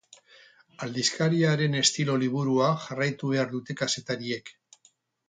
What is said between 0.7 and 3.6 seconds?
Aldizkariaren estilo-liburua jarraitu behar